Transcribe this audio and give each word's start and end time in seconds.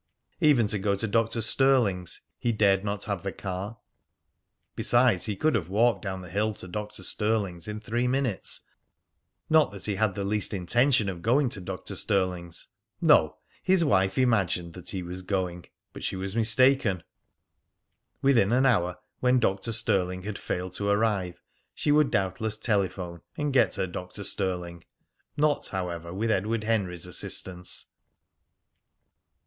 Even 0.39 0.65
to 0.65 0.79
go 0.79 0.95
to 0.95 1.07
Dr. 1.07 1.41
Stirling's 1.41 2.21
he 2.39 2.51
dared 2.51 2.83
not 2.83 3.03
have 3.03 3.21
the 3.21 3.31
car. 3.31 3.77
Besides, 4.75 5.25
he 5.25 5.35
could 5.35 5.53
have 5.53 5.69
walked 5.69 6.01
down 6.01 6.21
the 6.21 6.31
hill 6.31 6.55
to 6.55 6.67
Dr. 6.67 7.03
Stirling's 7.03 7.67
in 7.67 7.79
three 7.79 8.07
minutes. 8.07 8.61
Not 9.47 9.69
that 9.69 9.85
he 9.85 9.97
had 9.97 10.15
the 10.15 10.23
least 10.25 10.55
intention 10.55 11.07
of 11.07 11.21
going 11.21 11.49
to 11.49 11.61
Dr. 11.61 11.95
Stirling's. 11.95 12.69
No! 12.99 13.37
His 13.61 13.85
wife 13.85 14.17
imagined 14.17 14.73
that 14.73 14.89
he 14.89 15.03
was 15.03 15.21
going; 15.21 15.65
but 15.93 16.03
she 16.03 16.15
was 16.15 16.35
mistaken. 16.35 17.03
Within 18.23 18.51
an 18.51 18.65
hour, 18.65 18.97
when 19.19 19.37
Dr. 19.39 19.71
Stirling 19.71 20.23
had 20.23 20.39
failed 20.39 20.73
to 20.77 20.89
arrive, 20.89 21.43
she 21.75 21.91
would 21.91 22.09
doubtless 22.09 22.57
telephone, 22.57 23.21
and 23.37 23.53
get 23.53 23.75
her 23.75 23.85
Dr. 23.85 24.23
Stirling. 24.23 24.83
Not, 25.37 25.67
however, 25.67 26.11
with 26.11 26.31
Edward 26.31 26.63
Henry's 26.63 27.05
assistance! 27.05 27.85